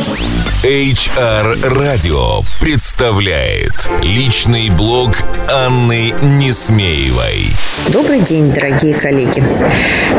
Thank 0.00 0.46
you. 0.46 0.47
HR 0.64 1.54
Radio 1.72 2.42
представляет 2.60 3.74
личный 4.02 4.70
блог 4.70 5.22
Анны 5.48 6.12
Несмеевой. 6.20 7.52
Добрый 7.86 8.18
день, 8.18 8.50
дорогие 8.50 8.94
коллеги, 8.94 9.40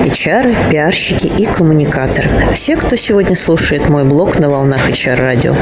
HR, 0.05 0.71
пиарщики 0.71 1.27
и 1.27 1.45
коммуникаторы. 1.45 2.29
Все, 2.53 2.77
кто 2.77 2.95
сегодня 2.95 3.35
слушает 3.35 3.89
мой 3.89 4.05
блог 4.05 4.39
на 4.39 4.49
волнах 4.49 4.89
HR 4.89 5.19
Radio. 5.19 5.57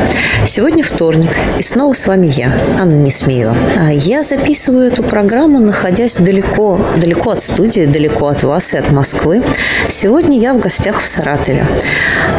Сегодня 0.46 0.84
вторник, 0.84 1.32
и 1.58 1.64
снова 1.64 1.94
с 1.94 2.06
вами 2.06 2.28
я, 2.28 2.56
Анна 2.80 2.98
Несмеева. 2.98 3.58
А 3.80 3.92
я 3.92 4.22
записываю 4.22 4.92
эту 4.92 5.02
программу, 5.02 5.60
находясь 5.60 6.18
далеко, 6.18 6.80
далеко 6.98 7.32
от 7.32 7.42
студии, 7.42 7.88
далеко 7.88 8.28
от 8.28 8.44
вас 8.44 8.76
и 8.76 8.78
от 8.78 8.92
Москвы. 8.92 9.44
Сегодня 9.90 10.40
я 10.40 10.54
в 10.54 10.60
гостях 10.60 11.00
в 11.00 11.08
Саратове 11.08 11.66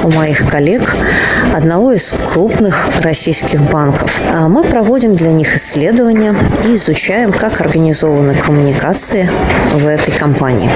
у 0.05 0.11
моих 0.13 0.49
коллег, 0.49 0.95
одного 1.53 1.93
из 1.93 2.15
крупных 2.29 2.89
российских 3.01 3.63
банков. 3.63 4.21
А 4.31 4.49
мы 4.49 4.65
проводим 4.65 5.15
для 5.15 5.33
них 5.33 5.57
исследования 5.57 6.37
и 6.67 6.75
изучаем, 6.75 7.33
как 7.33 7.61
организованы 7.61 8.35
коммуникации 8.35 9.31
в 9.75 9.87
этой 9.87 10.13
компании. 10.13 10.71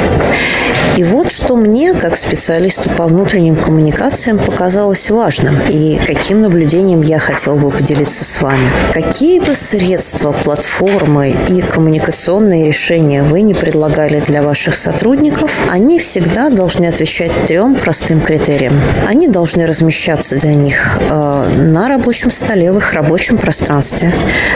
И 0.96 1.04
вот 1.04 1.30
что 1.30 1.56
мне, 1.56 1.94
как 1.94 2.16
специалисту 2.16 2.90
по 2.90 3.06
внутренним 3.06 3.56
коммуникациям, 3.56 4.38
показалось 4.38 5.10
важным 5.10 5.56
и 5.68 5.98
каким 6.06 6.42
наблюдением 6.42 7.00
я 7.00 7.18
хотел 7.18 7.56
бы 7.56 7.70
поделиться 7.70 8.24
с 8.24 8.42
вами. 8.42 8.70
Какие 8.92 9.40
бы 9.40 9.54
средства, 9.54 10.32
платформы 10.32 11.34
и 11.48 11.62
коммуникационные 11.62 12.68
решения 12.68 13.22
вы 13.22 13.40
не 13.40 13.54
предлагали 13.54 14.20
для 14.20 14.42
ваших 14.42 14.74
сотрудников, 14.74 15.62
они 15.70 15.98
всегда 15.98 16.50
должны 16.50 16.86
отвечать 16.86 17.32
трем 17.46 17.74
простым 17.74 18.20
критериям. 18.20 18.78
Они 19.06 19.28
должны 19.28 19.66
размещаться 19.66 20.36
для 20.36 20.54
них 20.54 20.98
э, 21.08 21.41
на 21.56 21.88
рабочем 21.88 22.30
столе, 22.30 22.72
в 22.72 22.78
их 22.78 22.92
рабочем 22.92 23.38
пространстве. 23.38 24.12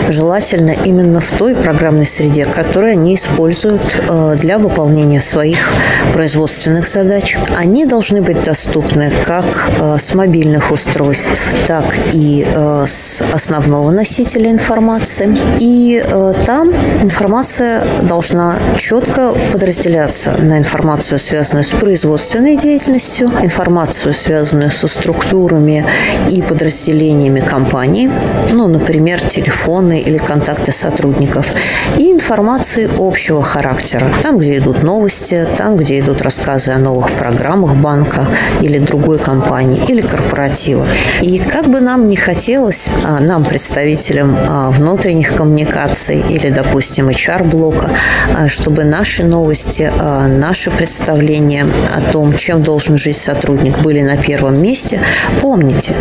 Желательно 0.08 0.70
именно 0.70 1.20
в 1.20 1.30
той 1.30 1.54
программной 1.54 2.06
среде, 2.06 2.44
которую 2.44 2.92
они 2.92 3.14
используют 3.14 3.82
э, 4.08 4.36
для 4.38 4.58
выполнения 4.58 5.20
своих 5.20 5.72
производственных 6.12 6.86
задач. 6.86 7.36
Они 7.56 7.86
должны 7.86 8.22
быть 8.22 8.42
доступны 8.44 9.12
как 9.24 9.70
э, 9.78 9.96
с 9.98 10.14
мобильных 10.14 10.72
устройств, 10.72 11.54
так 11.66 11.84
и 12.12 12.46
э, 12.46 12.84
с 12.86 13.22
основного 13.32 13.90
носителя 13.90 14.50
информации. 14.50 15.36
И 15.58 16.04
там 16.46 16.72
информация 17.02 17.84
должна 18.02 18.58
четко 18.78 19.34
подразделяться 19.52 20.32
на 20.32 20.58
информацию, 20.58 21.18
связанную 21.18 21.64
с 21.64 21.70
производственной 21.70 22.56
деятельностью, 22.56 23.30
информацию, 23.42 24.12
связанную 24.14 24.70
со 24.70 24.86
структурами 24.86 25.84
и 26.30 26.42
подразделениями 26.42 26.75
подразделениями 26.76 27.40
компании, 27.40 28.10
ну, 28.52 28.68
например, 28.68 29.20
телефоны 29.20 30.00
или 30.00 30.18
контакты 30.18 30.72
сотрудников, 30.72 31.52
и 31.96 32.12
информации 32.12 32.88
общего 32.98 33.42
характера. 33.42 34.10
Там, 34.22 34.38
где 34.38 34.58
идут 34.58 34.82
новости, 34.82 35.46
там, 35.56 35.76
где 35.76 36.00
идут 36.00 36.20
рассказы 36.22 36.72
о 36.72 36.78
новых 36.78 37.12
программах 37.12 37.76
банка 37.76 38.26
или 38.60 38.78
другой 38.78 39.18
компании, 39.18 39.82
или 39.88 40.02
корпоратива. 40.02 40.86
И 41.22 41.38
как 41.38 41.68
бы 41.70 41.80
нам 41.80 42.08
не 42.08 42.16
хотелось, 42.16 42.90
а, 43.04 43.20
нам, 43.20 43.44
представителям 43.44 44.36
а, 44.38 44.70
внутренних 44.70 45.34
коммуникаций 45.34 46.22
или, 46.28 46.50
допустим, 46.50 47.08
HR-блока, 47.08 47.90
а, 48.34 48.48
чтобы 48.48 48.84
наши 48.84 49.24
новости, 49.24 49.90
наши 50.28 50.70
представления 50.70 51.66
о 51.94 52.12
том, 52.12 52.36
чем 52.36 52.62
должен 52.62 52.98
жить 52.98 53.16
сотрудник, 53.16 53.78
были 53.78 54.02
на 54.02 54.16
первом 54.16 54.60
месте, 54.60 55.00
помните, 55.40 55.94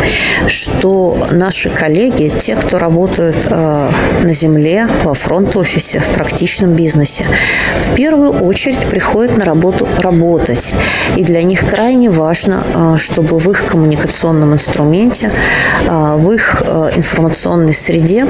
что 0.66 1.18
наши 1.30 1.70
коллеги, 1.70 2.32
те, 2.40 2.56
кто 2.56 2.78
работают 2.78 3.36
э, 3.46 3.90
на 4.22 4.32
земле, 4.32 4.88
во 5.04 5.14
фронт-офисе, 5.14 6.00
в 6.00 6.08
практичном 6.12 6.74
бизнесе, 6.74 7.24
в 7.80 7.94
первую 7.94 8.32
очередь 8.32 8.80
приходят 8.80 9.36
на 9.36 9.44
работу 9.44 9.86
работать. 10.00 10.74
И 11.16 11.24
для 11.24 11.42
них 11.42 11.68
крайне 11.68 12.10
важно, 12.10 12.64
э, 12.74 12.96
чтобы 12.98 13.38
в 13.38 13.48
их 13.50 13.66
коммуникационном 13.66 14.54
инструменте, 14.54 15.30
э, 15.86 16.16
в 16.16 16.32
их 16.32 16.62
э, 16.66 16.90
информационной 16.96 17.74
среде 17.74 18.26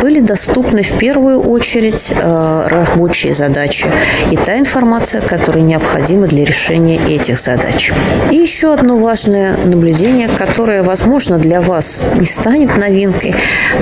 были 0.00 0.20
доступны 0.20 0.82
в 0.82 0.92
первую 0.98 1.40
очередь 1.40 2.12
э, 2.12 2.66
рабочие 2.66 3.34
задачи 3.34 3.86
и 4.30 4.36
та 4.36 4.58
информация, 4.58 5.20
которая 5.22 5.62
необходима 5.62 6.26
для 6.26 6.44
решения 6.44 7.00
этих 7.08 7.38
задач. 7.38 7.92
И 8.30 8.36
еще 8.36 8.72
одно 8.72 8.96
важное 8.98 9.56
наблюдение, 9.64 10.28
которое, 10.28 10.82
возможно, 10.82 11.38
для 11.38 11.47
вас 11.56 12.04
не 12.16 12.26
станет 12.26 12.76
новинкой, 12.76 13.34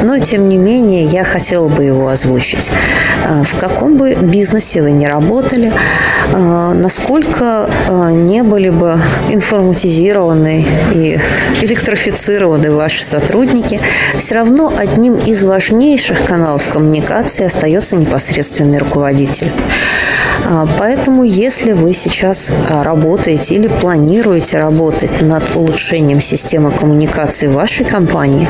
но 0.03 0.19
тем 0.19 0.49
не 0.49 0.57
менее 0.57 1.05
я 1.05 1.25
хотела 1.25 1.69
бы 1.69 1.85
его 1.85 2.09
озвучить. 2.09 2.71
А, 3.25 3.43
в 3.43 3.59
каком 3.59 3.97
бы 3.97 4.15
бизнесе 4.15 4.83
вы 4.83 4.93
ни 4.93 5.05
работали, 5.05 5.73
а, 6.33 6.75
насколько 6.75 7.69
а, 7.89 8.11
не 8.13 8.43
были 8.43 8.71
бы 8.71 8.99
информатизированы 9.31 10.67
и 10.95 11.19
электрифицированы 11.63 12.71
ваши 12.71 13.05
сотрудники, 13.05 13.81
все 14.17 14.37
равно 14.37 14.73
одним 14.77 15.17
из 15.17 15.45
важнейших 15.45 16.25
каналов 16.25 16.69
коммуникации 16.69 17.45
остается 17.45 17.97
непосредственный 17.97 18.79
руководитель. 18.79 19.51
Поэтому, 20.79 21.25
если 21.25 21.73
вы 21.73 21.93
сейчас 21.93 22.53
работаете 22.69 23.55
или 23.55 23.69
планируете 23.69 24.59
работать 24.59 25.23
над 25.23 25.57
улучшением 25.57 26.21
системы 26.21 26.71
коммуникации 26.71 27.49
вашей 27.57 27.87
компании, 27.87 28.47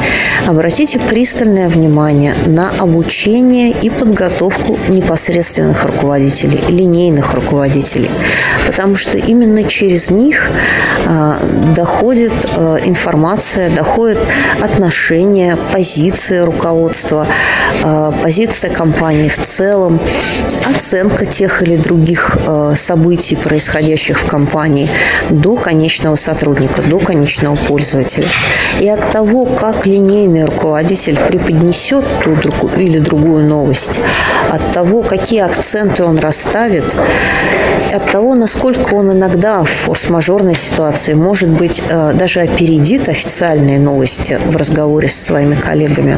обратите 0.46 0.98
пристальное 0.98 1.68
внимание 1.68 2.34
на 2.46 2.70
обучение 2.70 3.70
и 3.70 3.90
подготовку 3.90 4.78
непосредственных 4.88 5.84
руководителей, 5.84 6.60
линейных 6.68 7.34
руководителей, 7.34 8.10
потому 8.66 8.94
что 8.94 9.18
именно 9.18 9.64
через 9.64 10.10
них 10.10 10.50
а, 11.06 11.38
доходит 11.74 12.32
а, 12.56 12.78
информация, 12.84 13.70
доходит 13.70 14.18
отношение, 14.60 15.56
позиция 15.72 16.44
руководства, 16.44 17.26
а, 17.82 18.12
позиция 18.22 18.70
компании 18.70 19.28
в 19.28 19.42
целом, 19.42 20.00
оценка 20.64 21.26
тех 21.26 21.62
или 21.62 21.76
других 21.76 22.38
событий, 22.74 23.36
происходящих 23.36 24.18
в 24.18 24.26
компании, 24.26 24.88
до 25.30 25.56
конечного 25.56 26.16
сотрудника, 26.16 26.82
до 26.82 26.98
конечного 26.98 27.56
пользователя. 27.56 28.26
И 28.80 28.88
от 28.88 29.10
того, 29.10 29.46
как 29.46 29.86
линейный 29.86 30.35
руководитель 30.44 31.18
преподнесет 31.28 32.04
ту 32.22 32.36
или 32.76 32.98
другую 32.98 33.44
новость, 33.44 34.00
от 34.50 34.72
того, 34.72 35.02
какие 35.02 35.40
акценты 35.40 36.04
он 36.04 36.18
расставит, 36.18 36.84
от 37.92 38.10
того, 38.10 38.34
насколько 38.34 38.94
он 38.94 39.12
иногда 39.12 39.62
в 39.62 39.70
форс-мажорной 39.70 40.54
ситуации, 40.54 41.14
может 41.14 41.48
быть, 41.48 41.82
э, 41.88 42.12
даже 42.14 42.40
опередит 42.40 43.08
официальные 43.08 43.78
новости 43.78 44.38
в 44.44 44.56
разговоре 44.56 45.08
со 45.08 45.24
своими 45.24 45.54
коллегами, 45.54 46.16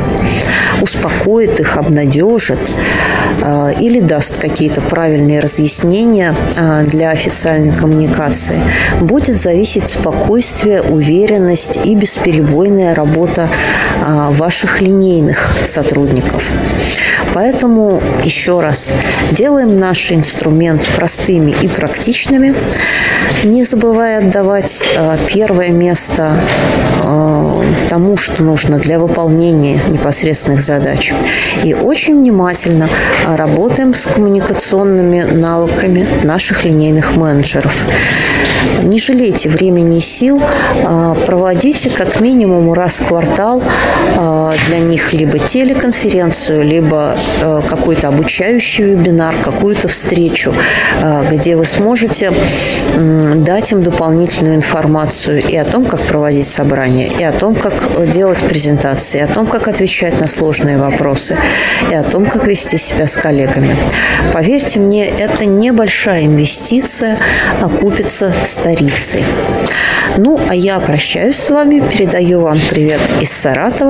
успокоит 0.81 1.61
их, 1.61 1.77
обнадежит 1.77 2.59
э, 3.43 3.73
или 3.81 4.01
даст 4.01 4.39
какие-то 4.39 4.81
правильные 4.81 5.41
разъяснения 5.41 6.35
э, 6.57 6.85
для 6.87 7.11
официальной 7.11 7.73
коммуникации, 7.73 8.61
будет 9.01 9.37
зависеть 9.37 9.89
спокойствие, 9.89 10.83
уверенность 10.83 11.79
и 11.85 11.95
бесперебойная 11.95 12.95
работа 12.95 13.49
ваших 14.31 14.81
линейных 14.81 15.57
сотрудников. 15.65 16.53
Поэтому 17.35 18.01
еще 18.25 18.61
раз 18.61 18.93
делаем 19.33 19.79
наш 19.79 20.11
инструмент 20.13 20.83
простыми 20.97 21.55
и 21.63 21.69
практичными, 21.69 22.55
не 23.45 23.65
забывая 23.65 24.19
отдавать 24.19 24.87
э, 24.95 25.19
первое 25.29 25.71
место 25.71 26.35
э, 27.03 27.63
тому, 27.89 28.17
что 28.17 28.43
нужно 28.43 28.79
для 28.79 28.99
выполнения 28.99 29.81
непосредственных 29.89 30.61
задач. 30.63 31.13
И 31.63 31.75
очень 31.75 32.19
внимательно 32.19 32.89
работаем 33.27 33.95
с 33.95 34.07
коммуникационными 34.07 35.23
навыками 35.23 36.07
наших 36.25 36.65
линейных 36.65 37.17
менеджеров. 37.17 37.85
Не 38.83 38.99
жалейте 38.99 39.49
времени 39.49 39.99
и 39.99 40.01
сил, 40.01 40.43
а 40.85 41.15
проводите 41.27 41.91
как 41.91 42.21
минимум 42.21 42.73
раз 42.73 43.01
в 43.01 43.07
квартал 43.07 43.63
а, 43.63 43.98
для 44.69 44.79
них 44.79 45.13
либо 45.13 45.39
телеконференцию, 45.39 46.65
либо 46.65 47.17
э, 47.43 47.61
какой-то 47.69 48.09
обучающий 48.09 48.85
вебинар, 48.85 49.35
какую-то 49.43 49.89
встречу, 49.89 50.53
а, 51.03 51.25
где 51.31 51.57
вы 51.57 51.65
сможете 51.65 52.33
дать 53.37 53.73
им 53.73 53.83
дополнительную 53.83 54.57
информацию 54.57 55.43
и 55.43 55.57
о 55.57 55.65
том, 55.65 55.85
как 55.85 56.01
проводить 56.01 56.47
собрания, 56.47 57.07
и 57.07 57.23
о 57.23 57.33
том, 57.33 57.55
как 57.55 57.75
делать 58.11 58.41
презентации, 58.41 59.21
о 59.21 59.27
том, 59.27 59.47
как 59.47 59.69
отвечать 59.69 60.21
на 60.21 60.27
сложные 60.27 60.79
вопросы 60.79 61.37
и 61.91 61.95
о 61.95 62.03
том, 62.03 62.27
как 62.27 62.47
вести 62.47 62.79
себя 62.79 63.07
с 63.07 63.17
коллегами. 63.17 63.75
Поверьте 64.33 64.81
мне, 64.81 65.09
это 65.09 65.47
небольшая 65.47 66.27
инвестиция 66.27 67.19
окупится 67.61 68.35
старицей. 68.45 69.25
Ну, 70.17 70.39
а 70.49 70.55
я 70.55 70.79
прощаюсь 70.81 71.37
с 71.37 71.51
вами, 71.51 71.83
передаю 71.91 72.41
вам 72.41 72.61
привет 72.71 73.01
из 73.21 73.31
Саратова 73.31 73.88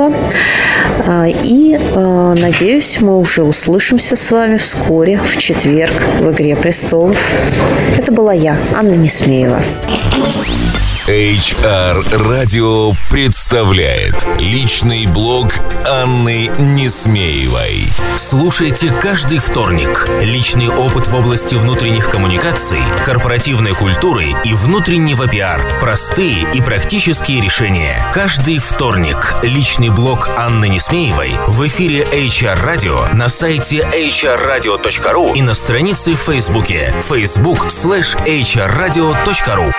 а, 1.07 1.27
и 1.27 1.79
а, 1.95 2.35
надеюсь, 2.35 3.01
мы 3.01 3.19
уже 3.19 3.43
услышимся 3.43 4.17
с 4.17 4.31
вами 4.31 4.57
вскоре, 4.57 5.19
в 5.19 5.37
четверг, 5.39 5.95
в 6.21 6.31
«Игре 6.31 6.57
престолов». 6.57 7.35
Это 7.97 8.13
была 8.13 8.33
я, 8.33 8.57
Анна 8.75 8.95
Несмеева. 8.95 9.61
HR 11.09 12.05
Radio 12.21 12.95
представляет 13.11 14.15
личный 14.39 15.07
блог 15.07 15.55
Анны 15.87 16.51
Несмеевой. 16.59 17.91
Слушайте 18.19 18.93
каждый 19.01 19.39
вторник. 19.39 20.07
Личный 20.21 20.69
опыт 20.69 21.07
в 21.07 21.15
области 21.15 21.55
внутренних 21.55 22.11
коммуникаций, 22.11 22.83
корпоративной 23.07 23.75
культуры 23.75 24.35
и 24.45 24.53
внутреннего 24.53 25.27
пиар. 25.27 25.67
Простые 25.81 26.47
и 26.53 26.61
практические 26.61 27.41
решения. 27.41 28.07
Каждый 28.13 28.59
вторник. 28.59 29.35
Личный 29.43 29.89
блог 29.89 30.29
Анны 30.37 30.69
Несмеевой 30.69 31.37
в 31.47 31.67
эфире 31.67 32.03
HR 32.03 32.63
Radio 32.63 33.15
на 33.15 33.31
сайте 33.31 33.79
hrradio.ru 33.95 35.33
и 35.35 35.41
на 35.41 35.55
странице 35.55 36.13
в 36.13 36.19
Фейсбуке 36.19 36.95
facebook 37.01 37.69
slash 37.69 38.15
hrradio.ru 38.27 39.73